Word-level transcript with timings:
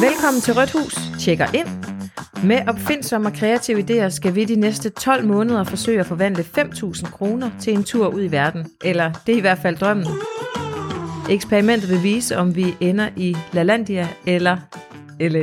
Velkommen 0.00 0.40
til 0.42 0.54
Rødt 0.54 0.70
Hus. 0.70 0.94
Tjekker 1.20 1.46
ind. 1.54 1.66
Med 2.44 2.68
opfindsomme 2.68 3.28
og 3.28 3.34
kreative 3.34 3.80
idéer 3.80 4.08
skal 4.08 4.34
vi 4.34 4.44
de 4.44 4.56
næste 4.56 4.90
12 4.90 5.24
måneder 5.24 5.64
forsøge 5.64 6.00
at 6.00 6.06
forvandle 6.06 6.44
5.000 6.58 7.10
kroner 7.10 7.50
til 7.60 7.72
en 7.72 7.84
tur 7.84 8.08
ud 8.08 8.22
i 8.22 8.30
verden. 8.30 8.70
Eller 8.84 9.12
det 9.26 9.32
er 9.32 9.36
i 9.36 9.40
hvert 9.40 9.58
fald 9.58 9.76
drømmen. 9.76 10.06
Eksperimentet 11.30 11.90
vil 11.90 12.02
vise, 12.02 12.36
om 12.38 12.56
vi 12.56 12.74
ender 12.80 13.08
i 13.16 13.36
LaLandia 13.52 14.08
eller 14.26 14.56
LA. 15.20 15.42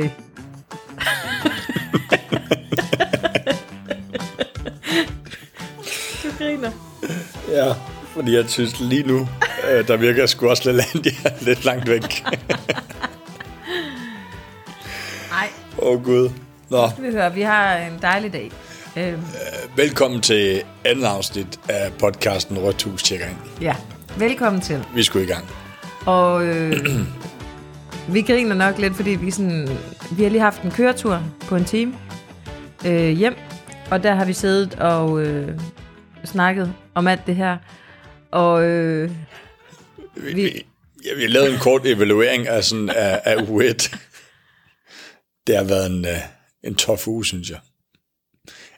du 6.22 6.28
griner. 6.38 6.70
Ja, 7.48 7.72
fordi 8.06 8.36
jeg 8.36 8.44
synes 8.48 8.80
lige 8.80 9.02
nu, 9.02 9.28
øh, 9.70 9.88
der 9.88 9.96
virker 9.96 10.26
sgu 10.26 10.48
også 10.48 10.62
LaLandia 10.72 11.12
lidt 11.48 11.64
langt 11.64 11.88
væk. 11.88 12.24
Åh 15.82 15.88
oh, 15.92 16.04
gud. 16.04 16.30
Nå, 16.70 16.88
skal 16.90 17.04
vi 17.04 17.10
høre. 17.12 17.34
Vi 17.34 17.40
har 17.42 17.76
en 17.76 17.98
dejlig 18.02 18.32
dag. 18.32 18.50
Øhm, 18.96 19.20
velkommen 19.76 20.20
til 20.20 20.62
anden 20.84 21.04
afsnit 21.04 21.60
af 21.68 21.92
podcasten 21.98 22.58
Rødt 22.58 22.82
Hus 22.82 23.02
Tjekker 23.02 23.26
ind. 23.26 23.36
ja, 23.60 23.76
velkommen 24.18 24.62
til. 24.62 24.84
Vi 24.94 25.02
skulle 25.02 25.24
i 25.24 25.28
gang. 25.28 25.44
Og 26.06 26.44
øh, 26.44 26.72
vi 28.14 28.22
griner 28.22 28.54
nok 28.54 28.78
lidt, 28.78 28.96
fordi 28.96 29.10
vi, 29.10 29.30
sådan, 29.30 29.68
vi 30.10 30.22
har 30.22 30.30
lige 30.30 30.40
haft 30.40 30.62
en 30.62 30.70
køretur 30.70 31.22
på 31.48 31.56
en 31.56 31.64
time 31.64 31.94
øh, 32.86 33.08
hjem. 33.10 33.34
Og 33.90 34.02
der 34.02 34.14
har 34.14 34.24
vi 34.24 34.32
siddet 34.32 34.74
og 34.74 35.20
øh, 35.22 35.48
snakket 36.24 36.72
om 36.94 37.06
alt 37.06 37.26
det 37.26 37.36
her. 37.36 37.56
Og 38.30 38.64
øh, 38.64 39.10
Vi, 40.16 40.32
Vi- 40.34 40.42
vi, 40.42 40.64
ja, 41.04 41.14
vi 41.16 41.22
har 41.22 41.28
lavet 41.28 41.52
en 41.52 41.58
kort 41.58 41.86
evaluering 41.86 42.48
af, 42.48 42.64
sådan, 42.64 42.90
af, 42.90 43.20
af 43.24 43.36
uge 43.48 43.64
1. 43.64 43.90
Det 45.50 45.58
har 45.58 45.64
været 45.64 45.86
en, 45.90 46.04
uh, 46.04 46.10
en 46.64 46.74
tof 46.74 47.08
uge, 47.08 47.24
synes 47.24 47.50
jeg. 47.50 47.58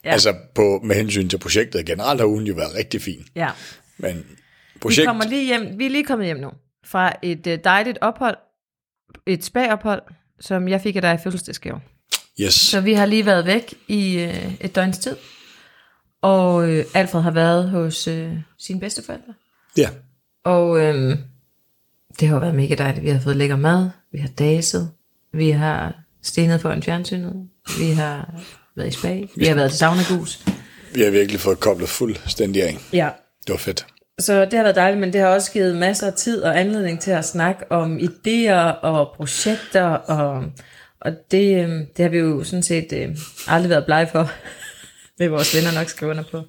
Ja. 0.05 0.11
Altså 0.11 0.35
på, 0.55 0.81
med 0.85 0.97
hensyn 0.97 1.29
til 1.29 1.39
projektet 1.39 1.87
generelt 1.87 2.21
har 2.21 2.27
ugen 2.27 2.47
jo 2.47 2.55
været 2.55 2.75
rigtig 2.75 3.03
fin. 3.03 3.25
ja, 3.37 3.51
Men 3.99 4.17
vi 4.17 4.79
projekt, 4.81 5.07
kommer 5.07 5.25
lige 5.25 5.45
hjem. 5.47 5.79
Vi 5.79 5.87
er 5.87 5.91
lige 5.91 6.05
kommet 6.05 6.27
hjem 6.27 6.37
nu 6.37 6.51
fra 6.85 7.13
et 7.23 7.47
øh, 7.47 7.59
dejligt 7.65 7.99
ophold, 8.01 8.37
et 9.27 9.45
spa-ophold, 9.45 10.03
som 10.41 10.69
jeg 10.69 10.81
fik 10.81 10.97
af 10.97 11.03
dig 11.03 11.15
i 11.15 11.19
fødselsdagsgave. 11.25 11.81
yes, 12.41 12.55
Så 12.55 12.81
vi 12.81 12.93
har 12.93 13.07
lige 13.07 13.27
været 13.27 13.47
væk 13.47 13.75
i 13.89 14.19
øh, 14.19 14.55
et 14.61 14.75
døgns 14.75 14.99
tid. 14.99 15.17
Og 16.23 16.71
øh, 16.71 16.85
Alfred 16.95 17.23
har 17.23 17.31
været 17.31 17.71
hos 17.71 18.09
øh, 18.09 18.33
sine 18.59 18.81
bedsteforældre. 18.81 19.35
ja, 19.77 19.89
Og 20.45 20.81
øhm, 20.81 21.19
det 22.21 22.29
har 22.29 22.39
været 22.41 22.55
mega 22.55 22.75
dejligt. 22.75 23.05
Vi 23.05 23.11
har 23.11 23.21
fået 23.21 23.37
lækker 23.37 23.57
mad, 23.57 23.91
vi 24.13 24.19
har 24.19 24.29
daset, 24.29 24.91
vi 25.33 25.51
har 25.51 26.02
stenet 26.23 26.61
foran 26.61 26.83
fjernsynet, 26.83 27.49
vi 27.79 27.91
har 27.91 28.35
været 28.77 28.89
i 28.89 28.91
spa, 28.91 29.21
vi 29.37 29.45
har 29.45 29.55
været 29.55 29.71
til 29.71 29.79
saunagus. 29.79 30.45
vi 30.95 31.03
har 31.03 31.11
virkelig 31.11 31.41
fået 31.41 31.61
koblet 31.61 31.89
fuldstændig 31.89 32.63
af. 32.63 32.79
Ja. 32.93 33.09
Det 33.47 33.53
var 33.53 33.59
fedt. 33.59 33.87
Så 34.19 34.45
det 34.45 34.53
har 34.53 34.63
været 34.63 34.77
dejligt, 34.77 35.01
men 35.01 35.13
det 35.13 35.21
har 35.21 35.29
også 35.29 35.53
givet 35.53 35.77
masser 35.77 36.07
af 36.07 36.13
tid 36.13 36.43
og 36.43 36.61
anledning 36.61 37.01
til 37.01 37.11
at 37.11 37.25
snakke 37.25 37.73
om 37.73 37.99
idéer 37.99 38.81
og 38.83 39.13
projekter, 39.17 39.85
og, 39.85 40.45
og 41.01 41.13
det, 41.31 41.65
øhm, 41.65 41.87
det 41.97 42.03
har 42.03 42.09
vi 42.09 42.19
jo 42.19 42.45
sådan 42.45 42.63
set 42.63 42.93
øh, 42.93 43.17
aldrig 43.47 43.71
været 43.71 43.85
blege 43.85 44.07
for, 44.07 44.31
vil 45.19 45.31
vores 45.31 45.57
venner 45.57 45.73
nok 45.73 45.89
skrive 45.89 46.11
under 46.11 46.25
på. 46.31 46.43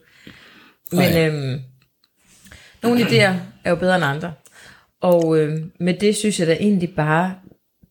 Men 0.91 1.17
øhm, 1.17 1.61
nogle 2.83 3.01
idéer 3.01 3.33
er 3.63 3.69
jo 3.69 3.75
bedre 3.75 3.95
end 3.95 4.05
andre. 4.05 4.33
Og 5.01 5.39
øhm, 5.39 5.71
med 5.79 5.93
det 5.93 6.15
synes 6.15 6.39
jeg 6.39 6.47
da 6.47 6.53
egentlig 6.53 6.95
bare, 6.95 7.35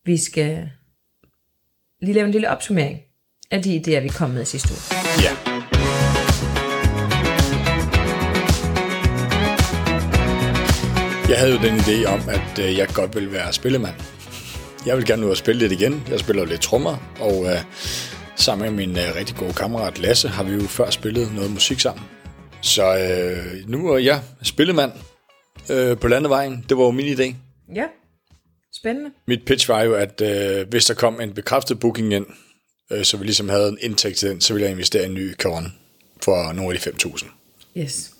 vi 0.04 0.16
skal 0.16 0.70
lige 2.02 2.14
lave 2.14 2.26
en 2.26 2.32
lille 2.32 2.50
opsummering 2.50 2.98
af 3.50 3.62
de 3.62 3.76
idéer, 3.76 4.00
vi 4.00 4.08
kom 4.08 4.30
med 4.30 4.44
sidste 4.44 4.68
uge. 4.72 5.00
Ja. 5.22 5.32
Jeg 11.28 11.38
havde 11.40 11.52
jo 11.52 11.58
den 11.62 11.76
idé 11.78 12.06
om, 12.06 12.20
at 12.28 12.58
øh, 12.58 12.76
jeg 12.76 12.88
godt 12.94 13.14
ville 13.14 13.32
være 13.32 13.52
spillemand. 13.52 13.94
Jeg 14.86 14.96
vil 14.96 15.06
gerne 15.06 15.26
ud 15.26 15.30
og 15.30 15.36
spille 15.36 15.58
lidt 15.58 15.72
igen. 15.72 16.02
Jeg 16.10 16.20
spiller 16.20 16.44
lidt 16.44 16.60
trommer, 16.60 16.96
og 17.20 17.44
øh, 17.44 17.58
sammen 18.36 18.76
med 18.76 18.86
min 18.86 18.98
øh, 18.98 19.14
rigtig 19.16 19.36
gode 19.36 19.52
kammerat 19.52 19.98
Lasse 19.98 20.28
har 20.28 20.44
vi 20.44 20.52
jo 20.52 20.60
før 20.60 20.90
spillet 20.90 21.34
noget 21.34 21.50
musik 21.50 21.80
sammen. 21.80 22.04
Så 22.60 22.84
øh, 22.98 23.68
nu 23.68 23.88
er 23.88 23.98
jeg 23.98 24.20
spillemand 24.42 24.92
øh, 25.70 25.98
på 25.98 26.08
landevejen. 26.08 26.64
Det 26.68 26.76
var 26.76 26.84
jo 26.84 26.90
min 26.90 27.06
idé. 27.06 27.34
Ja, 27.74 27.84
spændende. 28.82 29.10
Mit 29.26 29.44
pitch 29.44 29.68
var 29.68 29.82
jo, 29.82 29.94
at 29.94 30.20
øh, 30.20 30.68
hvis 30.68 30.84
der 30.84 30.94
kom 30.94 31.20
en 31.20 31.34
bekræftet 31.34 31.80
booking 31.80 32.12
ind, 32.12 32.26
øh, 32.92 33.04
så 33.04 33.16
vi 33.16 33.24
ligesom 33.24 33.48
havde 33.48 33.68
en 33.68 33.78
indtægt 33.80 34.16
til 34.16 34.30
den, 34.30 34.40
så 34.40 34.52
ville 34.52 34.64
jeg 34.64 34.72
investere 34.72 35.02
i 35.02 35.06
en 35.06 35.14
ny 35.14 35.34
Caron 35.34 35.74
for 36.22 36.52
nogle 36.52 36.74
af 36.74 36.80
de 36.80 36.90
5.000. 36.90 37.30
Yes. 37.76 38.14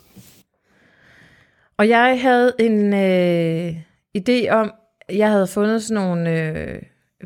Og 1.77 1.89
jeg 1.89 2.21
havde 2.21 2.53
en 2.59 2.95
øh, 2.95 3.75
idé 4.19 4.49
om, 4.51 4.73
jeg 5.09 5.31
havde 5.31 5.47
fundet 5.47 5.83
sådan 5.83 6.03
nogle 6.03 6.31
øh, 6.31 6.83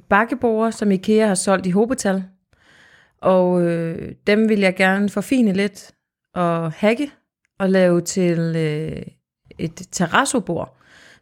bakkeborer, 0.08 0.70
som 0.70 0.90
IKEA 0.90 1.26
har 1.26 1.34
solgt 1.34 1.66
i 1.66 1.70
hobetal. 1.70 2.24
Og 3.22 3.62
øh, 3.62 4.14
dem 4.26 4.48
vil 4.48 4.60
jeg 4.60 4.76
gerne 4.76 5.08
forfine 5.08 5.52
lidt 5.52 5.92
og 6.34 6.72
hacke 6.72 7.10
og 7.58 7.70
lave 7.70 8.00
til 8.00 8.38
øh, 8.56 9.02
et 9.58 9.82
terrassobord. 9.92 10.75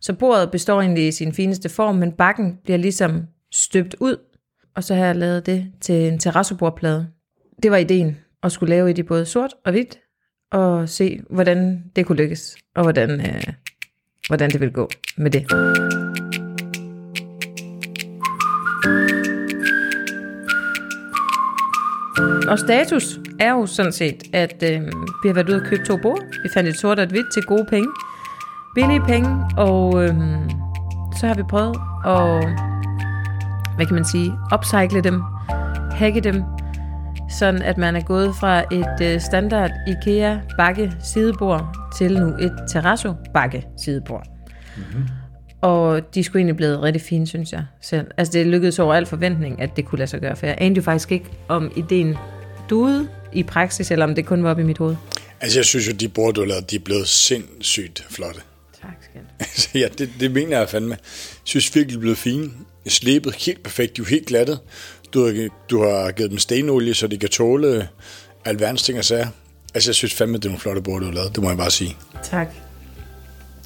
Så 0.04 0.12
bordet 0.12 0.50
består 0.50 0.80
egentlig 0.80 1.08
i 1.08 1.12
sin 1.12 1.32
fineste 1.32 1.68
form, 1.68 1.94
men 1.94 2.12
bakken 2.12 2.58
bliver 2.64 2.76
ligesom 2.76 3.22
støbt 3.52 3.96
ud. 4.00 4.16
Og 4.76 4.84
så 4.84 4.94
har 4.94 5.04
jeg 5.04 5.16
lavet 5.16 5.46
det 5.46 5.72
til 5.80 5.94
en 5.94 6.18
terrassebordplade. 6.18 7.08
Det 7.62 7.70
var 7.70 7.76
ideen, 7.76 8.16
at 8.42 8.52
skulle 8.52 8.70
lave 8.70 8.90
et 8.90 8.98
i 8.98 9.02
både 9.02 9.26
sort 9.26 9.54
og 9.64 9.72
hvidt, 9.72 9.98
og 10.52 10.88
se, 10.88 11.20
hvordan 11.30 11.84
det 11.96 12.06
kunne 12.06 12.18
lykkes, 12.18 12.56
og 12.74 12.82
hvordan, 12.82 13.10
øh, 13.20 13.42
hvordan 14.26 14.50
det 14.50 14.60
ville 14.60 14.72
gå 14.72 14.88
med 15.16 15.30
det. 15.30 15.52
Og 22.48 22.58
status 22.58 23.18
er 23.40 23.52
jo 23.52 23.66
sådan 23.66 23.92
set, 23.92 24.22
at 24.32 24.62
øh, 24.62 24.80
vi 25.22 25.28
har 25.28 25.34
været 25.34 25.48
ude 25.48 25.56
og 25.56 25.66
købe 25.66 25.84
to 25.84 25.96
bord. 25.96 26.22
Vi 26.42 26.48
fandt 26.54 26.68
et 26.68 26.76
sort 26.76 26.98
og 26.98 27.04
et 27.04 27.10
hvidt 27.10 27.32
til 27.32 27.42
gode 27.42 27.66
penge. 27.70 27.88
Billige 28.74 29.00
penge, 29.00 29.44
og 29.56 30.04
øh, 30.04 30.14
så 31.20 31.26
har 31.26 31.34
vi 31.34 31.42
prøvet 31.42 31.76
at, 32.06 32.44
hvad 33.76 33.86
kan 33.86 33.94
man 33.94 34.04
sige, 34.04 34.32
upcycle 34.54 35.00
dem, 35.00 35.22
hacke 35.92 36.20
dem, 36.20 36.42
sådan 37.30 37.62
at 37.62 37.78
man 37.78 37.96
er 37.96 38.00
gået 38.00 38.36
fra 38.36 38.60
et 38.72 39.14
øh, 39.14 39.20
standard 39.20 39.70
IKEA 39.88 40.38
bakke 40.58 40.92
sidebord 41.04 41.76
til 41.98 42.14
nu 42.20 42.26
et 42.26 42.52
terrasso 42.72 43.12
bakke 43.34 43.66
sidebord. 43.84 44.26
Mm-hmm. 44.76 45.08
Og 45.60 46.14
de 46.14 46.24
skulle 46.24 46.40
egentlig 46.40 46.56
blevet 46.56 46.82
rigtig 46.82 47.02
fine, 47.02 47.26
synes 47.26 47.52
jeg 47.52 47.64
selv. 47.80 48.06
Altså 48.16 48.32
det 48.32 48.46
lykkedes 48.46 48.78
over 48.78 48.94
al 48.94 49.06
forventning, 49.06 49.62
at 49.62 49.76
det 49.76 49.84
kunne 49.84 49.98
lade 49.98 50.10
sig 50.10 50.20
gøre, 50.20 50.36
for 50.36 50.46
jeg 50.46 50.54
anede 50.58 50.76
jo 50.76 50.82
faktisk 50.82 51.12
ikke, 51.12 51.30
om 51.48 51.72
ideen 51.76 52.16
duede 52.70 53.08
i 53.32 53.42
praksis, 53.42 53.90
eller 53.90 54.06
om 54.06 54.14
det 54.14 54.26
kun 54.26 54.44
var 54.44 54.50
op 54.50 54.58
i 54.58 54.62
mit 54.62 54.78
hoved. 54.78 54.96
Altså, 55.40 55.58
jeg 55.58 55.64
synes 55.64 55.88
jo, 55.88 55.92
de 55.92 56.08
bord, 56.08 56.34
du 56.34 56.44
lavet, 56.44 56.70
de 56.70 56.76
er 56.76 56.80
blevet 56.80 57.08
sindssygt 57.08 58.06
flotte. 58.10 58.40
Tak, 58.86 59.04
skat. 59.10 59.22
Altså, 59.40 59.68
ja, 59.82 59.88
det, 59.98 60.10
det 60.20 60.30
mener 60.30 60.58
jeg 60.58 60.68
fandme. 60.68 60.90
Jeg 60.90 60.98
synes 61.44 61.74
virkelig, 61.74 61.94
de 61.94 61.98
er 61.98 62.00
blevet 62.00 62.18
fine. 62.18 62.50
Slebet 62.88 63.34
helt 63.34 63.62
perfekt. 63.62 63.96
De 63.96 64.02
er 64.02 64.04
jo 64.04 64.08
helt 64.08 64.26
glatte. 64.26 64.58
Du 65.14 65.24
har, 65.24 65.48
du 65.70 65.82
har 65.82 66.12
givet 66.12 66.30
dem 66.30 66.38
stenolie, 66.38 66.94
så 66.94 67.06
de 67.06 67.18
kan 67.18 67.28
tåle 67.28 67.88
alverdens 68.44 68.82
ting 68.82 68.98
og 68.98 69.04
sager. 69.04 69.26
Altså, 69.74 69.90
jeg 69.90 69.94
synes 69.94 70.14
fandme, 70.14 70.36
det 70.36 70.44
er 70.44 70.48
nogle 70.48 70.60
flotte 70.60 70.82
bord, 70.82 71.00
du 71.00 71.06
har 71.06 71.12
lavet. 71.12 71.34
Det 71.34 71.42
må 71.42 71.48
jeg 71.48 71.58
bare 71.58 71.70
sige. 71.70 71.96
Tak. 72.22 72.48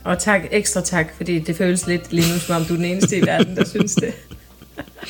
Og 0.05 0.19
tak, 0.19 0.43
ekstra 0.51 0.81
tak, 0.81 1.15
fordi 1.17 1.39
det 1.39 1.56
føles 1.56 1.87
lidt 1.87 2.12
lige 2.12 2.33
nu, 2.33 2.39
som 2.39 2.56
om 2.56 2.65
du 2.65 2.73
er 2.73 2.77
den 2.77 2.85
eneste 2.87 3.17
i 3.17 3.27
verden, 3.27 3.56
der 3.56 3.65
synes 3.65 3.95
det. 3.95 4.15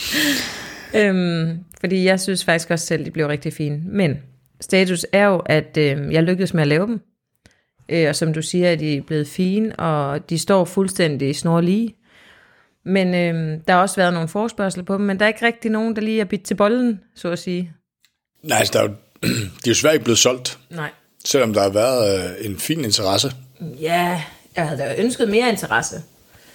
øhm, 1.00 1.58
fordi 1.80 2.04
jeg 2.04 2.20
synes 2.20 2.44
faktisk 2.44 2.70
også 2.70 2.86
selv, 2.86 3.04
de 3.04 3.10
blev 3.10 3.26
rigtig 3.26 3.52
fine. 3.52 3.80
Men 3.84 4.16
status 4.60 5.06
er 5.12 5.24
jo, 5.24 5.38
at 5.38 5.76
øh, 5.78 6.12
jeg 6.12 6.22
lykkedes 6.22 6.54
med 6.54 6.62
at 6.62 6.68
lave 6.68 6.86
dem. 6.86 7.00
Øh, 7.88 8.08
og 8.08 8.16
som 8.16 8.32
du 8.32 8.42
siger, 8.42 8.68
er 8.68 8.76
de 8.76 9.02
blevet 9.06 9.28
fine, 9.28 9.76
og 9.76 10.30
de 10.30 10.38
står 10.38 10.64
fuldstændig 10.64 11.36
snorlige. 11.36 11.94
Men 12.84 13.14
øh, 13.14 13.60
der 13.68 13.72
har 13.72 13.80
også 13.80 13.96
været 13.96 14.12
nogle 14.12 14.28
forspørgseler 14.28 14.84
på 14.84 14.94
dem, 14.94 15.02
men 15.02 15.18
der 15.18 15.24
er 15.24 15.28
ikke 15.28 15.46
rigtig 15.46 15.70
nogen, 15.70 15.96
der 15.96 16.02
lige 16.02 16.20
er 16.20 16.24
bidt 16.24 16.42
til 16.42 16.54
bolden, 16.54 17.00
så 17.14 17.30
at 17.30 17.38
sige. 17.38 17.72
Nej, 18.42 18.58
altså, 18.58 18.72
der 18.72 18.84
er 18.84 18.88
jo, 18.88 18.94
de 19.64 19.66
er 19.66 19.68
jo 19.68 19.74
svært 19.74 19.94
ikke 19.94 20.04
blevet 20.04 20.18
solgt, 20.18 20.58
Nej. 20.70 20.90
selvom 21.24 21.52
der 21.52 21.62
har 21.62 21.70
været 21.70 22.30
øh, 22.40 22.46
en 22.46 22.58
fin 22.58 22.84
interesse. 22.84 23.32
Ja, 23.80 24.22
jeg 24.56 24.68
havde 24.68 24.80
da 24.80 24.94
ønsket 24.98 25.28
mere 25.28 25.48
interesse. 25.48 25.96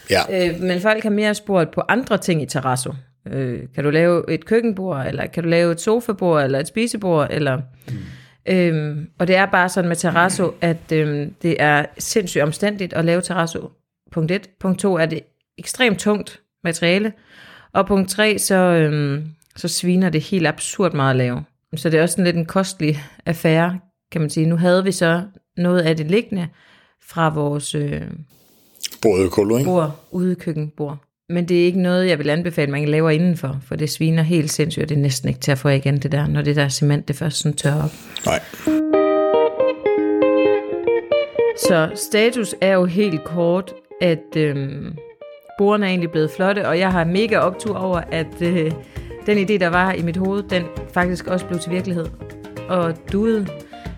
Ja, 0.10 0.50
Øh, 0.50 0.62
men 0.62 0.82
folk 0.82 1.04
har 1.04 1.10
mere 1.10 1.36
spurgt 1.36 1.72
på 1.72 1.82
andre 1.90 2.18
ting 2.18 2.42
i 2.42 2.46
terrasso. 2.46 2.94
Øh, 3.28 3.60
kan 3.76 3.84
du 3.84 3.90
lave 3.90 4.32
et 4.32 4.46
køkkenbord, 4.46 5.08
eller 5.08 5.26
kan 5.28 5.44
du 5.44 5.50
lave 5.50 5.72
et 5.72 5.82
sofabord, 5.82 6.44
eller 6.44 6.60
et 6.60 6.68
spisebord, 6.68 7.28
eller... 7.32 7.58
Mm. 7.88 7.98
Øhm, 8.46 9.10
og 9.20 9.28
det 9.28 9.36
er 9.36 9.46
bare 9.46 9.70
sådan 9.70 9.88
med 9.88 9.96
terrasso, 9.96 10.52
at 10.62 10.92
øhm, 10.92 11.34
det 11.42 11.56
er 11.60 11.86
sindssygt 11.98 12.44
omstændigt 12.44 12.94
at 12.94 13.06
lave 13.06 13.22
terrasso. 13.22 13.72
Punkt 14.12 14.32
1. 14.32 14.50
Punkt 14.60 14.80
2 14.80 14.96
er 14.96 15.06
det 15.06 15.22
ekstremt 15.58 16.00
tungt 16.00 16.42
materiale, 16.64 17.14
Og 17.74 17.88
punkt 17.88 18.10
tre, 18.10 18.40
så, 18.40 18.56
øhm, 18.56 19.24
så 19.56 19.68
sviner 19.68 20.10
det 20.10 20.22
helt 20.22 20.48
absurd 20.48 20.94
meget 20.94 21.10
at 21.10 21.16
lave. 21.16 21.44
Så 21.76 21.90
det 21.90 21.98
er 21.98 22.02
også 22.02 22.14
sådan 22.14 22.26
lidt 22.26 22.36
en 22.36 22.46
kostelig 22.46 23.04
affære, 23.26 23.80
kan 24.12 24.22
man 24.22 24.30
sige. 24.30 24.46
Nu 24.46 24.56
havde 24.56 24.84
vi 24.84 24.92
så 24.92 25.24
noget 25.58 25.82
af 25.82 25.98
det 25.98 26.12
liggende 26.12 26.48
fra 27.02 27.30
vores 27.30 27.76
øh, 27.76 28.02
ikke? 29.60 29.70
bord, 29.70 30.06
ude 30.12 30.36
køkkenbord. 30.36 30.98
Men 31.30 31.46
det 31.48 31.62
er 31.62 31.66
ikke 31.66 31.82
noget, 31.82 32.08
jeg 32.10 32.20
vil 32.20 32.30
anbefale, 32.30 32.72
man 32.72 32.86
laver 32.86 33.10
indenfor, 33.10 33.58
for 33.68 33.76
det 33.76 33.90
sviner 33.90 34.24
helt 34.24 34.52
sindssygt, 34.52 34.84
og 34.84 34.90
det 34.90 34.96
er 34.98 35.02
næsten 35.02 35.30
ikke 35.30 35.42
til 35.42 35.52
at 35.52 35.58
få 35.58 35.70
igen 35.70 35.98
det 35.98 36.12
der, 36.12 36.28
når 36.28 36.42
det 36.42 36.56
der 36.56 36.70
cement 36.70 37.08
det 37.08 37.16
først 37.16 37.38
sådan 37.38 37.56
tørrer 37.56 37.84
op. 37.84 37.92
Nej. 38.26 38.40
Så 41.58 41.90
status 41.96 42.56
er 42.62 42.74
jo 42.74 42.86
helt 42.86 43.24
kort, 43.24 43.74
at 44.02 44.36
øhm, 44.38 44.96
bordene 45.58 45.86
er 45.86 45.90
egentlig 45.90 46.12
blevet 46.12 46.32
flotte, 46.36 46.68
og 46.68 46.80
jeg 46.80 46.92
har 46.92 47.04
mega 47.04 47.38
optur 47.38 47.76
over, 47.78 48.02
at 48.12 48.42
øh, 48.42 48.72
den 49.26 49.38
idé, 49.38 49.58
der 49.58 49.68
var 49.68 49.94
i 49.94 50.02
mit 50.02 50.18
hoved, 50.18 50.44
den 50.44 50.64
faktisk 50.94 51.28
også 51.28 51.46
blev 51.46 51.60
til 51.60 51.72
virkelighed. 51.72 52.06
Og 52.70 52.94
duede. 53.12 53.48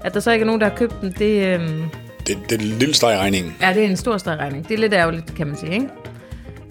At 0.04 0.13
der 0.13 0.19
så 0.19 0.31
ikke 0.31 0.44
er 0.44 0.48
nogen, 0.48 0.62
der 0.62 0.69
har 0.69 0.75
købt 0.75 0.95
den, 1.01 1.12
det, 1.19 1.48
øhm, 1.48 1.83
Det, 2.28 2.38
det 2.50 2.51
er 2.51 2.60
en 2.60 2.80
lille 2.80 2.94
regningen. 3.04 3.56
ja, 3.62 3.74
det 3.74 3.83
er 3.83 3.88
en 3.88 3.98
stor 3.98 4.18
stregregning. 4.18 4.68
Det 4.68 4.74
er 4.74 4.78
lidt 4.80 4.94
ærgerligt, 4.94 5.36
kan 5.36 5.48
man 5.48 5.56
sige, 5.57 5.74
ikke? 5.74 5.88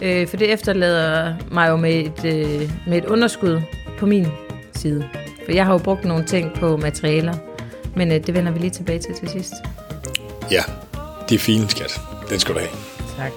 Øh, 0.03 0.29
for 0.29 0.37
det 0.37 0.53
efterlader 0.53 1.35
mig 1.51 1.69
jo 1.69 1.77
med 1.77 1.95
et, 1.95 2.25
øh, 2.25 2.71
med 2.87 2.99
et 2.99 3.05
underskud 3.05 3.63
på 3.99 4.07
min 4.07 4.27
side. 4.75 5.09
For 5.45 5.53
jeg 5.53 5.67
har 5.67 5.73
jo 5.73 5.79
brugt 5.79 6.05
nogle 6.05 6.25
ting 6.25 6.55
på 6.55 6.77
materialer, 6.77 7.35
men 7.97 8.13
øh, 8.13 8.27
det 8.27 8.35
vender 8.35 8.53
vi 8.53 8.59
lige 8.59 8.71
tilbage 8.71 8.99
til 8.99 9.15
til 9.15 9.29
sidst. 9.29 9.53
Ja, 10.51 10.63
det 11.29 11.35
er 11.35 11.39
fint, 11.39 11.71
skat. 11.71 12.01
Den 12.31 12.41
skal 12.41 12.55
du 12.55 12.61
have. 12.61 12.71
Tak. 13.17 13.33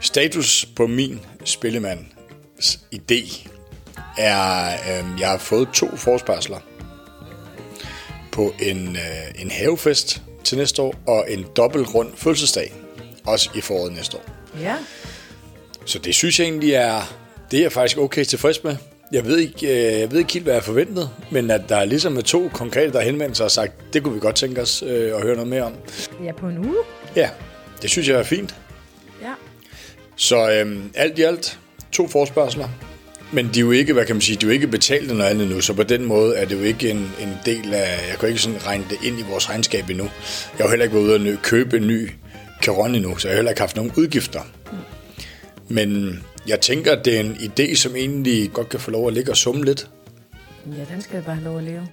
Status 0.00 0.66
på 0.76 0.86
min 0.86 1.20
spillemands 1.44 2.80
idé 2.94 3.48
er, 4.18 4.72
øh, 4.72 5.20
jeg 5.20 5.28
har 5.28 5.38
fået 5.38 5.68
to 5.74 5.96
forspørgseler 5.96 6.58
på 8.32 8.54
en, 8.62 8.96
øh, 8.96 9.42
en 9.42 9.50
havefest 9.50 10.22
til 10.44 10.58
næste 10.58 10.82
år, 10.82 10.94
og 11.06 11.24
en 11.28 11.46
dobbelt 11.56 11.94
rund 11.94 12.08
fødselsdag, 12.16 12.72
også 13.26 13.50
i 13.54 13.60
foråret 13.60 13.92
næste 13.92 14.16
år. 14.16 14.33
Ja. 14.60 14.76
Så 15.84 15.98
det 15.98 16.14
synes 16.14 16.38
jeg 16.38 16.44
egentlig 16.44 16.72
er, 16.72 17.14
det 17.50 17.58
er 17.58 17.62
jeg 17.62 17.72
faktisk 17.72 17.98
okay 17.98 18.24
tilfreds 18.24 18.64
med. 18.64 18.76
Jeg 19.12 19.24
ved 19.24 19.38
ikke, 19.38 19.66
øh, 19.66 20.00
jeg 20.00 20.10
ved 20.10 20.18
ikke 20.18 20.32
helt, 20.32 20.42
hvad 20.42 20.54
jeg 20.54 20.60
har 20.60 20.64
forventet, 20.64 21.10
men 21.30 21.50
at 21.50 21.60
der 21.68 21.84
ligesom 21.84 22.16
er 22.16 22.20
to 22.20 22.50
konkrete, 22.52 22.92
der 22.92 22.98
har 22.98 23.04
henvendt 23.04 23.36
sig 23.36 23.44
og 23.44 23.50
sagt, 23.50 23.72
det 23.92 24.02
kunne 24.02 24.14
vi 24.14 24.20
godt 24.20 24.36
tænke 24.36 24.62
os 24.62 24.82
øh, 24.86 25.16
at 25.16 25.22
høre 25.22 25.34
noget 25.34 25.48
mere 25.48 25.62
om. 25.62 25.72
Ja, 26.24 26.32
på 26.32 26.46
en 26.46 26.58
uge. 26.58 26.76
Ja, 27.16 27.30
det 27.82 27.90
synes 27.90 28.08
jeg 28.08 28.18
er 28.18 28.22
fint. 28.22 28.54
Ja. 29.22 29.32
Så 30.16 30.50
øhm, 30.50 30.90
alt 30.94 31.18
i 31.18 31.22
alt, 31.22 31.58
to 31.92 32.08
forspørgseler. 32.08 32.68
Men 33.32 33.50
de 33.54 33.58
er 33.58 33.60
jo 33.60 33.70
ikke, 33.70 33.92
hvad 33.92 34.06
kan 34.06 34.16
man 34.16 34.20
sige, 34.20 34.36
de 34.36 34.46
er 34.46 34.48
jo 34.48 34.52
ikke 34.52 34.66
betalt 34.66 35.02
eller 35.02 35.14
noget 35.14 35.30
andet 35.30 35.48
nu, 35.48 35.60
så 35.60 35.74
på 35.74 35.82
den 35.82 36.04
måde 36.04 36.36
er 36.36 36.44
det 36.44 36.58
jo 36.58 36.62
ikke 36.62 36.90
en, 36.90 36.96
en 37.20 37.34
del 37.46 37.74
af, 37.74 38.08
jeg 38.10 38.18
kan 38.20 38.28
ikke 38.28 38.40
sådan 38.40 38.66
regne 38.66 38.84
det 38.90 38.98
ind 39.04 39.18
i 39.18 39.22
vores 39.30 39.50
regnskab 39.50 39.90
endnu. 39.90 40.04
Jeg 40.04 40.10
har 40.58 40.64
jo 40.64 40.70
heller 40.70 40.84
ikke 40.84 40.96
været 40.96 41.20
ude 41.20 41.32
og 41.32 41.42
købe 41.42 41.76
en 41.76 41.86
ny 41.86 42.10
Caron 42.62 42.94
endnu, 42.94 43.16
så 43.16 43.28
jeg 43.28 43.32
har 43.32 43.36
heller 43.36 43.50
ikke 43.50 43.60
haft 43.60 43.76
nogen 43.76 43.92
udgifter. 43.96 44.40
Men 45.68 46.18
jeg 46.46 46.60
tænker, 46.60 46.92
at 46.92 47.04
det 47.04 47.16
er 47.16 47.20
en 47.20 47.32
idé, 47.32 47.74
som 47.74 47.96
egentlig 47.96 48.52
godt 48.52 48.68
kan 48.68 48.80
få 48.80 48.90
lov 48.90 49.08
at 49.08 49.14
ligge 49.14 49.30
og 49.30 49.36
summe 49.36 49.64
lidt. 49.64 49.90
Ja, 50.66 50.84
den 50.94 51.02
skal 51.02 51.22
bare 51.22 51.34
have 51.34 51.44
lov 51.44 51.58
at 51.58 51.64
leve. 51.64 51.88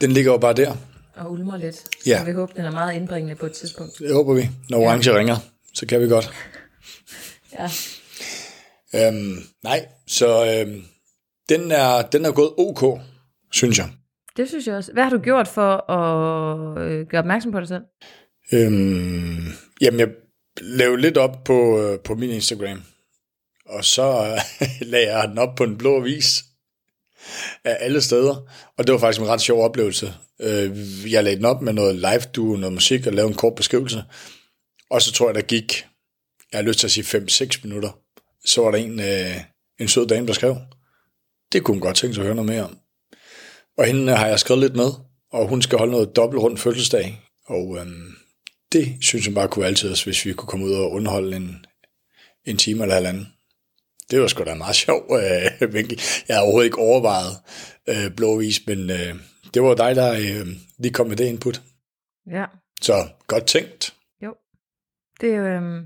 Den 0.00 0.12
ligger 0.12 0.32
jo 0.32 0.38
bare 0.38 0.52
der. 0.52 0.76
Og 1.16 1.32
ulmer 1.32 1.56
lidt. 1.56 1.84
Ja. 2.06 2.18
Så 2.18 2.24
vi 2.24 2.32
håber, 2.32 2.52
den 2.52 2.64
er 2.64 2.70
meget 2.70 2.94
indbringende 2.94 3.34
på 3.34 3.46
et 3.46 3.52
tidspunkt. 3.52 3.98
Det 3.98 4.12
håber 4.12 4.34
vi. 4.34 4.50
Når 4.70 4.78
orange 4.78 5.10
ja. 5.10 5.18
ringer, 5.18 5.36
så 5.74 5.86
kan 5.86 6.00
vi 6.00 6.08
godt. 6.08 6.30
Ja. 7.58 7.68
Øhm, 8.94 9.36
nej, 9.64 9.86
så 10.06 10.54
øhm, 10.54 10.82
den, 11.48 11.70
er, 11.70 12.02
den 12.02 12.24
er 12.24 12.32
gået 12.32 12.50
ok, 12.58 13.00
synes 13.52 13.78
jeg. 13.78 13.88
Det 14.36 14.48
synes 14.48 14.66
jeg 14.66 14.76
også. 14.76 14.92
Hvad 14.92 15.02
har 15.02 15.10
du 15.10 15.18
gjort 15.18 15.48
for 15.48 15.90
at 15.90 16.82
øh, 16.82 17.06
gøre 17.06 17.18
opmærksom 17.18 17.52
på 17.52 17.60
dig 17.60 17.68
selv? 17.68 17.82
Øhm, 18.52 19.52
jamen, 19.80 20.00
jeg 20.00 20.08
lavede 20.60 21.00
lidt 21.00 21.16
op 21.16 21.44
på, 21.44 21.80
øh, 21.80 22.00
på 22.00 22.14
min 22.14 22.30
Instagram, 22.30 22.82
og 23.66 23.84
så 23.84 24.36
øh, 24.60 24.68
lagde 24.90 25.16
jeg 25.16 25.28
den 25.28 25.38
op 25.38 25.54
på 25.54 25.64
en 25.64 25.78
blå 25.78 26.00
vis 26.00 26.44
af 27.64 27.76
alle 27.80 28.00
steder, 28.00 28.50
og 28.76 28.86
det 28.86 28.92
var 28.92 28.98
faktisk 28.98 29.20
en 29.20 29.28
ret 29.28 29.40
sjov 29.40 29.64
oplevelse. 29.64 30.14
Øh, 30.40 31.12
jeg 31.12 31.24
lagde 31.24 31.36
den 31.36 31.44
op 31.44 31.62
med 31.62 31.72
noget 31.72 31.94
live 31.94 32.22
duo, 32.34 32.56
noget 32.56 32.72
musik, 32.72 33.06
og 33.06 33.12
lavede 33.12 33.30
en 33.30 33.36
kort 33.36 33.54
beskrivelse, 33.54 34.04
og 34.90 35.02
så 35.02 35.12
tror 35.12 35.28
jeg, 35.28 35.34
der 35.34 35.40
gik, 35.40 35.86
jeg 36.52 36.58
har 36.58 36.66
lyst 36.66 36.78
til 36.78 36.86
at 36.86 36.90
sige 36.90 37.18
5-6 37.18 37.60
minutter, 37.64 37.98
så 38.44 38.62
var 38.62 38.70
der 38.70 38.78
en, 38.78 39.00
øh, 39.00 39.36
en 39.80 39.88
sød 39.88 40.06
dame, 40.06 40.26
der 40.26 40.32
skrev, 40.32 40.56
det 41.52 41.62
kunne 41.62 41.74
hun 41.74 41.80
godt 41.80 41.96
tænke 41.96 42.14
sig 42.14 42.22
at 42.22 42.26
høre 42.26 42.36
noget 42.36 42.50
mere 42.50 42.64
om. 42.64 42.78
Og 43.78 43.84
hende 43.84 44.16
har 44.16 44.26
jeg 44.26 44.38
skrevet 44.38 44.62
lidt 44.62 44.76
med, 44.76 44.90
og 45.32 45.48
hun 45.48 45.62
skal 45.62 45.78
holde 45.78 45.92
noget 45.92 46.16
dobbelt 46.16 46.42
rundt 46.42 46.60
fødselsdag, 46.60 47.20
og 47.46 47.78
øhm, 47.80 48.16
det 48.72 48.96
synes 49.04 49.26
jeg 49.26 49.34
bare 49.34 49.48
kunne 49.48 49.66
altid, 49.66 49.94
hvis 50.04 50.26
vi 50.26 50.32
kunne 50.32 50.48
komme 50.48 50.66
ud 50.66 50.72
og 50.72 50.90
underholde 50.92 51.36
en, 51.36 51.64
en 52.44 52.56
time 52.56 52.82
eller 52.82 52.94
halvanden. 52.94 53.26
Det 54.10 54.20
var 54.20 54.26
sgu 54.26 54.44
da 54.44 54.54
meget 54.54 54.76
sjov 54.84 55.02
øh, 55.60 55.72
vinkel. 55.74 56.00
Jeg 56.28 56.36
har 56.36 56.42
overhovedet 56.42 56.66
ikke 56.66 56.78
overvejet 56.78 57.32
øh, 57.88 58.16
blåvis, 58.16 58.66
men 58.66 58.90
øh, 58.90 59.14
det 59.54 59.62
var 59.62 59.74
dig, 59.74 59.96
der 59.96 60.12
øh, 60.12 60.46
lige 60.78 60.92
kom 60.92 61.06
med 61.06 61.16
det 61.16 61.24
input. 61.24 61.62
Ja. 62.30 62.44
Så 62.80 62.92
godt 63.26 63.46
tænkt. 63.46 63.94
Jo. 64.22 64.34
Det 65.20 65.32
er 65.32 65.36
jo, 65.36 65.46
øhm, 65.46 65.84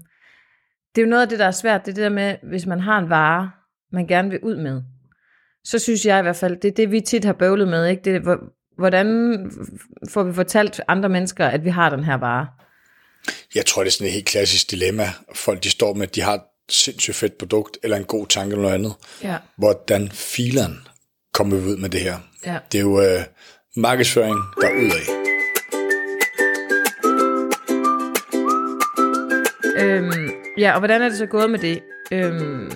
det 0.94 1.00
er 1.02 1.06
jo 1.06 1.10
noget 1.10 1.22
af 1.22 1.28
det, 1.28 1.38
der 1.38 1.46
er 1.46 1.50
svært. 1.50 1.80
Det 1.86 1.90
er 1.90 1.94
det 1.94 2.02
der 2.02 2.08
med, 2.08 2.36
hvis 2.42 2.66
man 2.66 2.80
har 2.80 2.98
en 2.98 3.08
vare, 3.10 3.50
man 3.92 4.06
gerne 4.06 4.30
vil 4.30 4.40
ud 4.42 4.56
med. 4.56 4.82
Så 5.64 5.78
synes 5.78 6.06
jeg 6.06 6.18
i 6.18 6.22
hvert 6.22 6.36
fald, 6.36 6.56
det 6.56 6.68
er 6.68 6.74
det, 6.74 6.90
vi 6.90 7.00
tit 7.00 7.24
har 7.24 7.32
bøvlet 7.32 7.68
med. 7.68 7.86
Ikke? 7.86 8.02
Det 8.04 8.16
er, 8.16 8.20
hvor- 8.20 8.52
hvordan 8.78 9.06
får 10.10 10.22
vi 10.22 10.32
fortalt 10.32 10.80
andre 10.88 11.08
mennesker, 11.08 11.46
at 11.46 11.64
vi 11.64 11.70
har 11.70 11.90
den 11.90 12.04
her 12.04 12.14
vare? 12.14 12.46
Jeg 13.54 13.66
tror, 13.66 13.82
det 13.82 13.90
er 13.90 13.92
sådan 13.92 14.06
et 14.06 14.12
helt 14.12 14.26
klassisk 14.26 14.70
dilemma. 14.70 15.12
Folk 15.34 15.64
de 15.64 15.70
står 15.70 15.94
med, 15.94 16.08
at 16.08 16.14
de 16.14 16.20
har 16.20 16.34
et 16.34 16.42
sindssygt 16.70 17.16
fedt 17.16 17.38
produkt, 17.38 17.78
eller 17.82 17.96
en 17.96 18.04
god 18.04 18.26
tanke 18.26 18.52
eller 18.52 18.62
noget 18.62 18.74
andet. 18.74 18.94
Ja. 19.22 19.36
Hvordan 19.58 20.10
fileren 20.12 20.88
kommer 21.34 21.56
vi 21.56 21.66
ud 21.66 21.76
med 21.76 21.88
det 21.88 22.00
her? 22.00 22.18
Ja. 22.46 22.58
Det 22.72 22.78
er 22.78 22.82
jo 22.82 23.00
øh, 23.00 23.20
markedsføring 23.76 24.36
derudad. 24.60 25.22
Øhm, 29.78 30.30
ja, 30.58 30.72
og 30.72 30.78
hvordan 30.78 31.02
er 31.02 31.08
det 31.08 31.18
så 31.18 31.26
gået 31.26 31.50
med 31.50 31.58
det? 31.58 31.80
Øhm, 32.12 32.70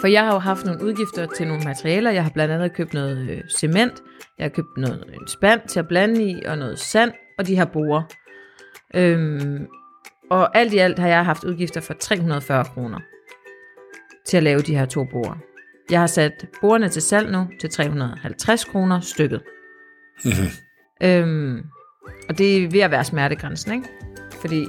for 0.00 0.06
jeg 0.06 0.24
har 0.24 0.32
jo 0.32 0.38
haft 0.38 0.64
nogle 0.66 0.84
udgifter 0.84 1.26
til 1.36 1.46
nogle 1.46 1.64
materialer. 1.64 2.10
Jeg 2.10 2.22
har 2.22 2.30
blandt 2.30 2.54
andet 2.54 2.74
købt 2.76 2.94
noget 2.94 3.30
øh, 3.30 3.40
cement. 3.58 4.02
Jeg 4.38 4.44
har 4.44 4.48
købt 4.48 4.76
noget, 4.76 5.04
en 5.14 5.28
spand 5.28 5.60
til 5.68 5.78
at 5.78 5.88
blande 5.88 6.24
i, 6.30 6.42
og 6.46 6.58
noget 6.58 6.78
sand, 6.78 7.12
og 7.38 7.46
de 7.46 7.56
her 7.56 7.64
borer. 7.64 8.02
Øhm, 8.94 9.66
og 10.30 10.58
alt 10.58 10.72
i 10.72 10.78
alt 10.78 10.98
har 10.98 11.08
jeg 11.08 11.24
haft 11.24 11.44
udgifter 11.44 11.80
for 11.80 11.94
340 11.94 12.64
kroner 12.64 13.00
til 14.26 14.36
at 14.36 14.42
lave 14.42 14.60
de 14.60 14.76
her 14.76 14.86
to 14.86 15.04
borer. 15.04 15.38
Jeg 15.90 16.00
har 16.00 16.06
sat 16.06 16.46
borerne 16.60 16.88
til 16.88 17.02
salg 17.02 17.32
nu 17.32 17.46
til 17.60 17.70
350 17.70 18.64
kroner 18.64 19.00
stykket. 19.00 19.42
Mhm. 20.24 20.32
øhm, 21.02 21.62
og 22.28 22.38
det 22.38 22.64
er 22.64 22.68
ved 22.68 22.80
at 22.80 22.90
være 22.90 23.04
smertegrænsen, 23.04 23.72
ikke? 23.72 23.88
Fordi 24.40 24.66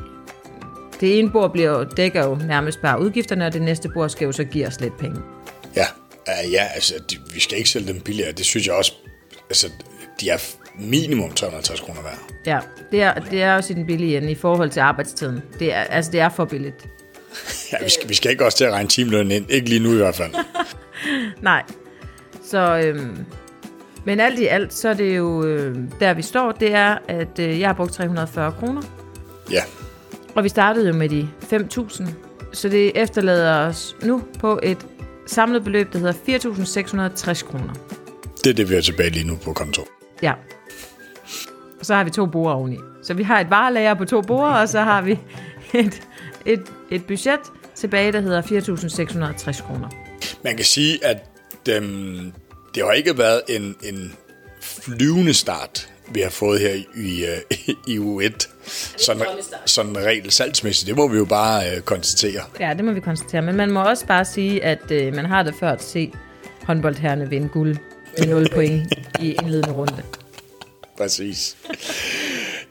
det 0.99 1.19
ene 1.19 1.31
bord 1.31 1.51
bliver 1.51 1.83
dækker 1.83 2.25
jo 2.25 2.35
nærmest 2.35 2.81
bare 2.81 3.01
udgifterne, 3.01 3.45
og 3.45 3.53
det 3.53 3.61
næste 3.61 3.89
bord 3.89 4.09
skal 4.09 4.25
jo 4.25 4.31
så 4.31 4.43
give 4.43 4.67
os 4.67 4.79
lidt 4.81 4.97
penge. 4.97 5.21
Ja, 5.75 5.85
uh, 6.27 6.51
ja 6.51 6.63
altså, 6.73 6.93
de, 7.11 7.17
vi 7.33 7.39
skal 7.39 7.57
ikke 7.57 7.69
sælge 7.69 7.87
dem 7.87 8.01
billigere. 8.01 8.31
Det 8.31 8.45
synes 8.45 8.67
jeg 8.67 8.75
også, 8.75 8.93
altså, 9.49 9.71
de 10.21 10.29
er 10.29 10.55
minimum 10.79 11.31
350 11.31 11.79
kroner 11.81 12.01
værd. 12.01 12.19
Ja, 12.45 12.59
det 12.91 13.01
er, 13.01 13.13
det 13.13 13.41
er 13.43 13.55
også 13.55 13.73
i 13.73 13.75
den 13.75 13.85
billige 13.85 14.17
ende 14.17 14.31
i 14.31 14.35
forhold 14.35 14.69
til 14.69 14.79
arbejdstiden. 14.79 15.41
Det 15.59 15.73
er, 15.73 15.79
altså, 15.79 16.11
det 16.11 16.19
er 16.19 16.29
for 16.29 16.45
billigt. 16.45 16.85
Ja, 17.71 17.83
vi 17.83 17.89
skal, 17.89 18.09
vi 18.09 18.13
skal 18.13 18.31
ikke 18.31 18.45
også 18.45 18.57
til 18.57 18.65
at 18.65 18.71
regne 18.73 18.89
timelønnen 18.89 19.31
ind. 19.31 19.51
Ikke 19.51 19.69
lige 19.69 19.83
nu 19.83 19.93
i 19.93 19.95
hvert 19.95 20.15
fald. 20.15 20.31
Nej. 21.41 21.63
Så, 22.45 22.81
øhm, 22.85 23.25
men 24.05 24.19
alt 24.19 24.39
i 24.39 24.45
alt, 24.45 24.73
så 24.73 24.89
er 24.89 24.93
det 24.93 25.17
jo, 25.17 25.45
øh, 25.45 25.77
der 25.99 26.13
vi 26.13 26.21
står, 26.21 26.51
det 26.51 26.73
er, 26.73 26.97
at 27.07 27.39
øh, 27.39 27.59
jeg 27.59 27.69
har 27.69 27.73
brugt 27.73 27.93
340 27.93 28.51
kroner. 28.59 28.81
Ja, 29.51 29.61
Og 30.35 30.43
vi 30.43 30.49
startede 30.49 30.87
jo 30.87 30.93
med 30.93 31.09
de 31.09 31.29
5.000, 31.53 32.05
så 32.53 32.69
det 32.69 32.91
efterlader 32.95 33.67
os 33.67 33.95
nu 34.03 34.23
på 34.39 34.59
et 34.63 34.85
samlet 35.27 35.63
beløb, 35.63 35.93
der 35.93 35.99
hedder 35.99 36.13
4.660 37.33 37.45
kroner. 37.51 37.73
det 38.43 38.49
er 38.49 38.53
det, 38.53 38.69
vi 38.69 38.73
har 38.75 38.81
tilbage 38.81 39.09
lige 39.09 39.27
nu 39.27 39.35
på 39.43 39.53
konto. 39.53 39.81
Ja. 40.21 40.33
Og 41.85 41.87
så 41.87 41.95
har 41.95 42.03
vi 42.03 42.09
to 42.09 42.25
borer 42.25 42.53
oveni. 42.53 42.77
Så 43.03 43.13
vi 43.13 43.23
har 43.23 43.39
et 43.39 43.49
varelager 43.49 43.93
på 43.93 44.05
to 44.05 44.21
borer, 44.21 44.61
og 44.61 44.69
så 44.69 44.81
har 44.81 45.01
vi 45.01 45.19
et, 45.73 46.01
et, 46.45 46.63
et 46.91 47.05
budget 47.05 47.39
tilbage, 47.75 48.11
der 48.11 48.19
hedder 48.19 48.41
4.660 48.41 49.67
kroner. 49.67 49.89
Man 50.43 50.55
kan 50.55 50.65
sige, 50.65 51.05
at 51.05 51.17
øhm, 51.69 52.33
det 52.75 52.83
har 52.83 52.91
ikke 52.91 53.17
været 53.17 53.41
en, 53.49 53.75
en 53.83 54.13
flyvende 54.61 55.33
start, 55.33 55.89
vi 56.11 56.19
har 56.19 56.29
fået 56.29 56.59
her 56.59 56.73
i, 56.73 56.85
i, 56.95 57.25
øh, 57.25 57.75
i 57.93 57.99
uge 57.99 58.25
1. 58.25 58.49
sådan, 58.97 59.25
sådan 59.65 59.97
regel 59.97 60.31
salgsmæssigt, 60.31 60.87
det 60.87 60.95
må 60.95 61.07
vi 61.07 61.17
jo 61.17 61.25
bare 61.25 61.75
øh, 61.75 61.81
konstatere. 61.81 62.41
Ja, 62.59 62.73
det 62.73 62.85
må 62.85 62.91
vi 62.91 62.99
konstatere. 62.99 63.41
Men 63.41 63.55
man 63.55 63.71
må 63.71 63.83
også 63.83 64.05
bare 64.05 64.25
sige, 64.25 64.63
at 64.63 64.91
øh, 64.91 65.13
man 65.13 65.25
har 65.25 65.43
det 65.43 65.55
før 65.59 65.71
at 65.71 65.83
se 65.83 66.11
håndboldherrene 66.63 67.29
vinde 67.29 67.49
guld 67.49 67.77
med 68.19 68.27
0 68.27 68.47
point 68.53 68.93
i 69.19 69.31
indledende 69.33 69.71
runde. 69.71 70.03
Præcis. 70.97 71.57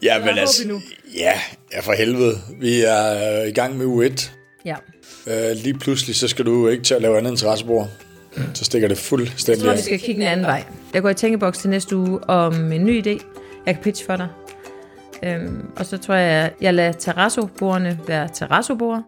Ja, 0.03 0.19
men 0.19 0.39
altså, 0.39 0.69
nu? 0.69 0.81
ja, 1.17 1.33
ja, 1.73 1.81
for 1.81 1.93
helvede. 1.93 2.39
Vi 2.61 2.81
er 2.83 3.41
øh, 3.43 3.49
i 3.49 3.53
gang 3.53 3.77
med 3.79 3.87
U1. 3.87 4.31
Ja. 4.65 4.77
Øh, 5.27 5.57
lige 5.57 5.75
pludselig, 5.79 6.17
så 6.17 6.29
skal 6.29 6.47
du 6.47 6.69
ikke 6.69 6.85
til 6.85 6.95
at 6.95 7.03
lave 7.03 7.19
andet 7.19 7.31
end 7.31 7.39
terrassebord. 7.39 7.89
Så 8.55 8.65
stikker 8.65 8.89
det 8.89 8.95
Jeg 8.95 9.03
fuldstændig 9.03 9.65
tror, 9.65 9.71
af. 9.73 9.77
vi 9.77 9.83
skal 9.83 9.99
kigge 10.01 10.23
en 10.23 10.29
anden 10.29 10.47
vej. 10.47 10.65
Jeg 10.95 11.03
går 11.03 11.09
i 11.11 11.15
tænkeboks 11.15 11.59
til 11.59 11.71
næste 11.71 11.97
uge 11.97 12.25
om 12.31 12.73
en 12.73 12.85
ny 12.85 13.03
idé. 13.07 13.25
Jeg 13.67 13.75
kan 13.75 13.83
pitche 13.83 14.07
for 14.07 14.17
dig. 14.17 14.29
Øhm, 15.25 15.67
og 15.77 15.87
så 15.87 15.99
tror 15.99 16.15
jeg, 16.15 16.53
jeg 16.61 16.75
lader 16.75 16.93
terrassobordene 16.93 17.99
være 18.09 18.29
terrassobord. 18.35 19.03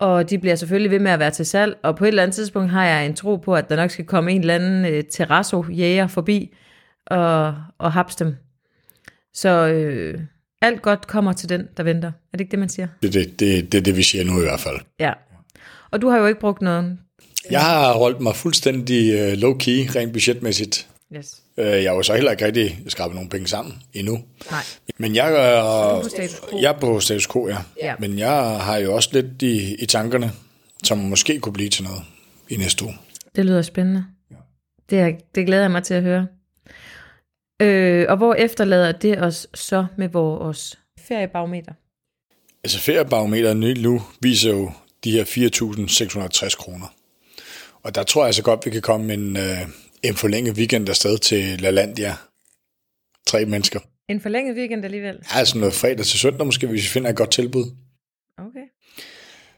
Og 0.00 0.30
de 0.30 0.38
bliver 0.38 0.56
selvfølgelig 0.56 0.90
ved 0.90 0.98
med 0.98 1.10
at 1.10 1.18
være 1.18 1.30
til 1.30 1.46
salg. 1.46 1.76
Og 1.82 1.96
på 1.96 2.04
et 2.04 2.08
eller 2.08 2.22
andet 2.22 2.34
tidspunkt 2.34 2.70
har 2.70 2.86
jeg 2.86 3.06
en 3.06 3.14
tro 3.14 3.36
på, 3.36 3.54
at 3.54 3.68
der 3.68 3.76
nok 3.76 3.90
skal 3.90 4.04
komme 4.04 4.32
en 4.32 4.40
eller 4.40 4.54
anden 4.54 4.84
øh, 4.84 5.04
terrasso-jæger 5.12 6.06
forbi 6.06 6.54
og, 7.06 7.54
og 7.78 7.92
haps 7.92 8.16
dem. 8.16 8.34
Så 9.34 9.48
øh, 9.66 10.20
alt 10.62 10.82
godt 10.82 11.06
kommer 11.06 11.32
til 11.32 11.48
den, 11.48 11.68
der 11.76 11.82
venter. 11.82 12.08
Er 12.08 12.12
det 12.32 12.40
ikke 12.40 12.50
det, 12.50 12.58
man 12.58 12.68
siger? 12.68 12.88
Det 13.02 13.08
er 13.08 13.12
det, 13.12 13.40
det, 13.40 13.72
det, 13.72 13.84
det, 13.84 13.96
vi 13.96 14.02
siger 14.02 14.24
nu 14.24 14.38
i 14.38 14.42
hvert 14.42 14.60
fald. 14.60 14.76
Ja. 15.00 15.12
Og 15.90 16.02
du 16.02 16.08
har 16.08 16.18
jo 16.18 16.26
ikke 16.26 16.40
brugt 16.40 16.62
noget. 16.62 16.98
Jeg 17.50 17.60
har 17.60 17.92
holdt 17.92 18.20
mig 18.20 18.36
fuldstændig 18.36 19.12
øh, 19.12 19.32
low-key, 19.32 19.96
rent 19.96 20.12
budgetmæssigt. 20.12 20.88
Yes. 21.16 21.42
Øh, 21.56 21.66
jeg 21.66 21.90
har 21.90 21.96
jo 21.96 22.02
så 22.02 22.14
heller 22.14 22.30
ikke 22.30 22.44
rigtig 22.44 22.80
skrabet 22.88 23.14
nogle 23.14 23.30
penge 23.30 23.48
sammen 23.48 23.82
endnu. 23.92 24.20
Nej. 24.50 24.60
Men 24.98 25.14
jeg, 25.16 25.30
øh, 25.32 26.62
jeg 26.62 26.72
er 26.72 26.80
på 26.80 27.00
status 27.00 27.26
quo, 27.26 27.48
ja. 27.48 27.58
Ja. 27.82 27.94
Men 27.98 28.18
jeg 28.18 28.60
har 28.60 28.76
jo 28.76 28.94
også 28.94 29.08
lidt 29.12 29.42
i, 29.42 29.74
i 29.74 29.86
tankerne, 29.86 30.32
som 30.84 30.98
måske 30.98 31.40
kunne 31.40 31.52
blive 31.52 31.68
til 31.68 31.84
noget 31.84 32.02
i 32.48 32.56
næste 32.56 32.84
uge. 32.84 32.94
Det 33.36 33.46
lyder 33.46 33.62
spændende. 33.62 34.04
Det, 34.90 35.00
er, 35.00 35.12
det 35.34 35.46
glæder 35.46 35.62
jeg 35.62 35.70
mig 35.70 35.82
til 35.82 35.94
at 35.94 36.02
høre. 36.02 36.26
Øh, 37.62 38.06
og 38.08 38.16
hvor 38.16 38.34
efterlader 38.34 38.92
det 38.92 39.22
os 39.22 39.46
så 39.54 39.86
med 39.98 40.08
vores 40.08 40.78
feriebarometer? 41.00 41.72
Altså 42.64 42.78
feriebarometeret 42.78 43.56
nyt 43.56 43.82
nu 43.82 44.02
viser 44.20 44.50
jo 44.50 44.70
de 45.04 45.12
her 45.12 45.24
4.660 45.24 46.56
kroner. 46.56 46.94
Og 47.82 47.94
der 47.94 48.02
tror 48.02 48.24
jeg 48.24 48.34
så 48.34 48.42
godt, 48.42 48.66
vi 48.66 48.70
kan 48.70 48.82
komme 48.82 49.14
en, 49.14 49.36
øh, 49.36 49.58
en 50.02 50.14
forlænget 50.14 50.56
weekend 50.56 50.88
afsted 50.88 51.18
til 51.18 51.60
LaLandia. 51.60 52.14
Tre 53.26 53.44
mennesker. 53.44 53.80
En 54.08 54.20
forlænget 54.20 54.56
weekend 54.56 54.84
alligevel. 54.84 55.18
Altså 55.30 55.58
noget 55.58 55.74
fredag 55.74 56.04
til 56.04 56.18
søndag 56.18 56.46
måske, 56.46 56.66
hvis 56.66 56.82
vi 56.82 56.88
finder 56.88 57.10
et 57.10 57.16
godt 57.16 57.30
tilbud. 57.30 57.64
Okay. 58.38 58.66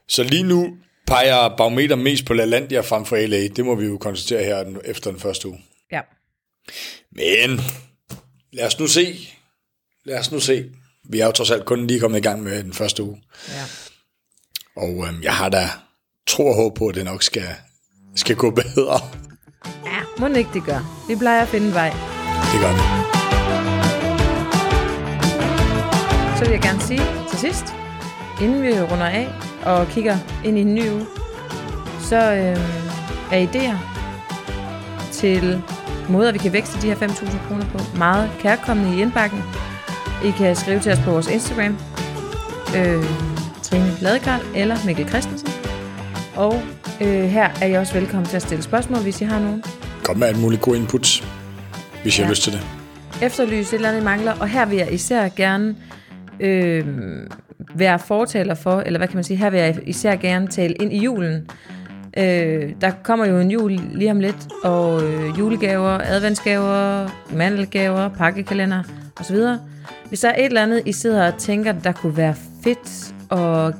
Så 0.07 0.23
lige 0.23 0.43
nu 0.43 0.77
peger 1.07 1.55
barometer 1.57 1.95
mest 1.95 2.25
på 2.25 2.33
LaLandia 2.33 2.79
frem 2.79 3.05
for 3.05 3.27
LA. 3.27 3.47
Det 3.47 3.65
må 3.65 3.75
vi 3.75 3.85
jo 3.85 3.97
konstatere 3.97 4.43
her 4.43 4.79
efter 4.85 5.11
den 5.11 5.19
første 5.19 5.47
uge. 5.47 5.59
Ja. 5.91 6.01
Men 7.11 7.59
lad 8.55 8.65
os 8.65 8.79
nu 8.79 8.87
se. 8.87 9.29
Lad 10.05 10.19
os 10.19 10.31
nu 10.31 10.39
se. 10.39 10.65
Vi 11.09 11.19
er 11.19 11.25
jo 11.25 11.31
trods 11.31 11.51
alt 11.51 11.65
kun 11.65 11.87
lige 11.87 11.99
kommet 11.99 12.17
i 12.17 12.21
gang 12.21 12.43
med 12.43 12.63
den 12.63 12.73
første 12.73 13.03
uge. 13.03 13.21
ja. 13.49 13.63
Og 14.75 15.07
øhm, 15.07 15.23
jeg 15.23 15.35
har 15.35 15.49
da 15.49 15.69
tro 16.27 16.47
og 16.47 16.55
håb 16.55 16.75
på, 16.75 16.87
at 16.87 16.95
det 16.95 17.05
nok 17.05 17.23
skal, 17.23 17.47
skal 18.15 18.35
gå 18.35 18.49
bedre. 18.49 18.99
Ja, 19.85 19.99
må 20.19 20.27
ikke 20.27 20.49
det 20.53 20.63
gør. 20.63 21.05
Vi 21.07 21.15
plejer 21.15 21.41
at 21.41 21.47
finde 21.47 21.67
en 21.67 21.73
vej. 21.73 21.89
Det 22.51 22.59
gør 22.61 22.73
vi. 22.73 22.81
Så 26.37 26.43
vil 26.43 26.51
jeg 26.51 26.61
gerne 26.61 26.81
sige 26.81 27.01
til 27.29 27.39
sidst, 27.39 27.65
inden 28.41 28.63
vi 28.63 28.81
runder 28.81 29.05
af 29.05 29.27
og 29.65 29.87
kigger 29.87 30.17
ind 30.45 30.57
i 30.57 30.61
en 30.61 30.75
ny 30.75 30.89
uge, 30.89 31.05
så 32.09 32.15
øh, 32.15 32.57
er 33.31 33.47
idéer 33.47 33.77
til 35.11 35.63
måder, 36.09 36.31
vi 36.31 36.37
kan 36.37 36.53
vækste 36.53 36.81
de 36.81 36.87
her 36.87 36.95
5.000 36.95 37.47
kroner 37.47 37.65
på. 37.65 37.97
Meget 37.97 38.29
kærkommende 38.39 38.97
i 38.97 39.01
indbakken. 39.01 39.43
I 40.25 40.31
kan 40.31 40.55
skrive 40.55 40.79
til 40.79 40.91
os 40.91 40.99
på 40.99 41.11
vores 41.11 41.27
Instagram. 41.27 41.77
Øh, 42.77 43.03
Trine 43.63 43.91
Ladekarl 44.01 44.41
eller 44.55 44.77
Mikkel 44.85 45.07
Christensen. 45.09 45.49
Og 46.35 46.61
øh, 47.01 47.23
her 47.23 47.49
er 47.61 47.65
I 47.65 47.73
også 47.73 47.93
velkommen 47.93 48.25
til 48.25 48.35
at 48.35 48.41
stille 48.41 48.63
spørgsmål, 48.63 48.99
hvis 49.01 49.21
I 49.21 49.23
har 49.25 49.39
nogen. 49.39 49.63
Kom 50.03 50.17
med 50.17 50.27
alt 50.27 50.39
muligt 50.41 50.61
god 50.61 50.75
input, 50.75 51.23
hvis 52.01 52.19
jeg 52.19 52.25
har 52.25 52.29
Ja. 52.29 52.31
lyst 52.31 52.43
til 52.43 52.53
det. 52.53 52.61
efterlyse 53.21 53.69
et 53.69 53.73
eller 53.73 53.89
andet, 53.89 54.01
I 54.01 54.03
mangler. 54.03 54.33
Og 54.39 54.47
her 54.47 54.65
vil 54.65 54.77
jeg 54.77 54.93
især 54.93 55.29
gerne 55.35 55.75
øh, 56.39 56.85
være 57.75 57.99
fortaler 57.99 58.55
for, 58.55 58.79
eller 58.85 58.99
hvad 58.99 59.07
kan 59.07 59.17
man 59.17 59.23
sige, 59.23 59.37
her 59.37 59.49
vil 59.49 59.59
jeg 59.59 59.77
især 59.85 60.15
gerne 60.15 60.47
tale 60.47 60.73
ind 60.73 60.93
i 60.93 60.97
julen. 61.03 61.49
Øh, 62.17 62.73
der 62.81 62.91
kommer 63.03 63.25
jo 63.25 63.39
en 63.39 63.51
jul 63.51 63.71
lige 63.71 64.11
om 64.11 64.19
lidt, 64.19 64.47
og 64.63 65.03
øh, 65.03 65.39
julegaver, 65.39 65.99
adventsgaver, 66.03 67.09
mandelgaver, 67.33 68.09
pakkekalender 68.09 68.83
osv. 69.19 69.37
Hvis 70.07 70.19
der 70.19 70.29
er 70.29 70.39
et 70.39 70.45
eller 70.45 70.63
andet, 70.63 70.81
I 70.85 70.91
sidder 70.91 71.31
og 71.31 71.37
tænker, 71.37 71.71
der 71.71 71.91
kunne 71.91 72.17
være 72.17 72.35
fedt 72.63 73.13
at, 73.31 73.73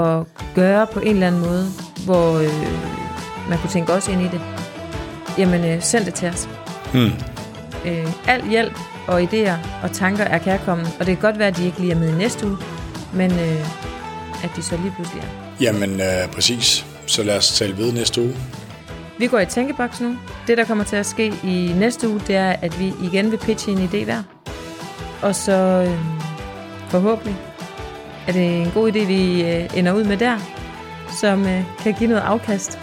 at 0.00 0.26
gøre 0.54 0.86
på 0.86 1.00
en 1.00 1.08
eller 1.08 1.26
anden 1.26 1.40
måde, 1.40 1.66
hvor 2.04 2.38
øh, 2.38 3.48
man 3.48 3.58
kunne 3.58 3.70
tænke 3.70 3.92
os 3.92 4.08
ind 4.08 4.20
i 4.20 4.24
det, 4.24 4.40
jamen 5.38 5.64
øh, 5.64 5.82
send 5.82 6.04
det 6.04 6.14
til 6.14 6.28
os. 6.28 6.48
Hmm. 6.92 7.10
Øh, 7.86 8.28
al 8.28 8.48
hjælp 8.48 8.78
og 9.06 9.22
idéer 9.22 9.82
og 9.82 9.92
tanker 9.92 10.24
er 10.24 10.38
kærkommen, 10.38 10.86
og 11.00 11.06
det 11.06 11.06
kan 11.06 11.16
godt 11.16 11.38
være, 11.38 11.48
at 11.48 11.56
de 11.56 11.66
ikke 11.66 11.80
lige 11.80 11.92
er 11.92 11.98
med 11.98 12.08
i 12.08 12.18
næste 12.18 12.46
uge, 12.46 12.56
men 13.14 13.32
øh, 13.32 14.44
at 14.44 14.50
de 14.56 14.62
så 14.62 14.76
lige 14.76 14.92
pludselig 14.96 15.22
er. 15.22 15.28
Jamen, 15.60 16.00
øh, 16.00 16.32
præcis. 16.32 16.87
Så 17.08 17.22
lad 17.22 17.36
os 17.36 17.48
tale 17.48 17.76
ved 17.78 17.92
næste 17.92 18.20
uge. 18.22 18.36
Vi 19.18 19.26
går 19.26 19.38
i 19.38 19.46
tænkeboks 19.46 20.00
nu. 20.00 20.16
Det, 20.46 20.58
der 20.58 20.64
kommer 20.64 20.84
til 20.84 20.96
at 20.96 21.06
ske 21.06 21.26
i 21.44 21.72
næste 21.76 22.08
uge, 22.08 22.20
det 22.26 22.36
er, 22.36 22.50
at 22.62 22.78
vi 22.80 22.92
igen 23.02 23.30
vil 23.30 23.36
pitche 23.38 23.72
en 23.72 23.78
idé 23.92 24.04
hver. 24.04 24.22
Og 25.22 25.34
så 25.34 25.52
øh, 25.52 25.94
forhåbentlig 26.88 27.36
er 28.26 28.32
det 28.32 28.56
en 28.62 28.70
god 28.74 28.92
idé, 28.92 28.98
vi 29.04 29.42
øh, 29.42 29.70
ender 29.78 29.92
ud 29.92 30.04
med 30.04 30.16
der, 30.16 30.38
som 31.20 31.46
øh, 31.46 31.62
kan 31.82 31.94
give 31.94 32.08
noget 32.08 32.22
afkast 32.22 32.78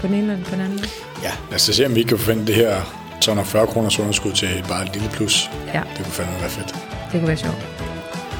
på 0.00 0.06
den 0.06 0.14
ene 0.14 0.32
eller 0.32 0.44
på 0.44 0.50
den 0.54 0.60
anden. 0.60 0.78
Ja, 1.22 1.30
lad 1.50 1.54
os 1.54 1.62
se, 1.62 1.86
om 1.86 1.94
vi 1.94 2.02
kan 2.02 2.18
forvente 2.18 2.46
det 2.46 2.54
her 2.54 2.76
240 3.20 3.66
kroners 3.66 3.98
underskud 3.98 4.32
til 4.32 4.64
bare 4.68 4.84
et 4.86 4.92
lille 4.94 5.08
plus. 5.08 5.50
Ja, 5.74 5.82
Det 5.96 6.04
kunne 6.04 6.12
fandme 6.12 6.40
være 6.40 6.50
fedt. 6.50 6.74
det 7.12 7.20
kunne 7.20 7.28
være 7.28 7.36
sjovt. 7.36 7.66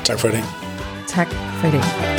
Tak 0.04 0.18
for 0.18 0.28
i 0.28 0.32
dag. 0.32 0.42
Tak 1.08 1.28
for 1.60 1.68
i 1.68 1.70
dag. 1.70 2.15